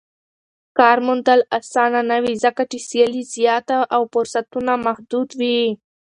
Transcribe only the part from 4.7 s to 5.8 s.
محدود وي.